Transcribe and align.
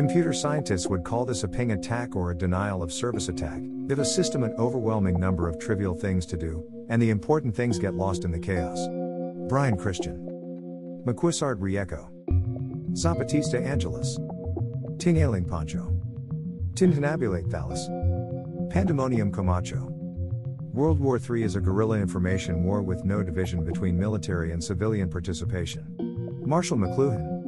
Computer 0.00 0.32
scientists 0.32 0.86
would 0.86 1.04
call 1.04 1.26
this 1.26 1.44
a 1.44 1.48
ping 1.48 1.72
attack 1.72 2.16
or 2.16 2.30
a 2.30 2.34
denial 2.34 2.82
of 2.82 2.90
service 2.90 3.28
attack, 3.28 3.60
if 3.90 3.98
a 3.98 4.04
system 4.04 4.42
an 4.42 4.54
overwhelming 4.58 5.20
number 5.20 5.46
of 5.46 5.58
trivial 5.58 5.94
things 5.94 6.24
to 6.24 6.38
do, 6.38 6.64
and 6.88 7.02
the 7.02 7.10
important 7.10 7.54
things 7.54 7.78
get 7.78 7.92
lost 7.92 8.24
in 8.24 8.30
the 8.30 8.38
chaos. 8.38 8.88
Brian 9.46 9.76
Christian. 9.76 10.26
McQuissard 11.06 11.56
Rieco. 11.56 12.08
Zapatista 12.92 13.62
Angelus. 13.62 14.16
Tingaling 14.96 15.46
Pancho. 15.46 15.94
Tintinabulate 16.72 17.50
Thallus. 17.50 17.86
Pandemonium 18.70 19.30
Comacho. 19.30 19.86
World 20.72 20.98
War 20.98 21.20
III 21.20 21.42
is 21.42 21.56
a 21.56 21.60
guerrilla 21.60 21.98
information 21.98 22.64
war 22.64 22.80
with 22.80 23.04
no 23.04 23.22
division 23.22 23.66
between 23.66 23.98
military 23.98 24.52
and 24.52 24.64
civilian 24.64 25.10
participation. 25.10 25.94
Marshall 26.46 26.78
McLuhan. 26.78 27.39